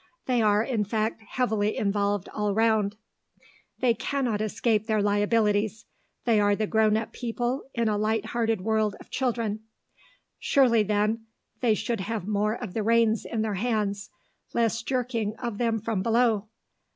[0.25, 2.95] They are, in fact, heavily involved, all round;
[3.81, 5.85] they cannot escape their liabilities;
[6.25, 9.59] they are the grown up people in a light hearted world of children.
[10.39, 11.27] Surely, then,
[11.59, 14.09] they should have more of the reins in their hands,
[14.55, 16.47] less jerking of them from below....